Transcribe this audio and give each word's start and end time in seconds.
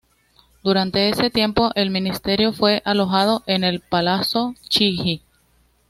Durante 0.63 1.09
ese 1.09 1.29
tiempo 1.29 1.69
el 1.75 1.91
Ministerio 1.91 2.53
fue 2.53 2.81
alojado 2.85 3.43
en 3.45 3.63
el 3.63 3.81
Palazzo 3.81 4.55
Chigi. 4.67 5.21